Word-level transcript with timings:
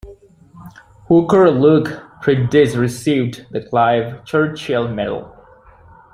Hooker 1.09 1.51
Luke 1.51 2.01
Priddis 2.23 2.75
received 2.75 3.45
the 3.51 3.61
Clive 3.61 4.25
Churchill 4.25 4.87
Medal. 4.87 5.31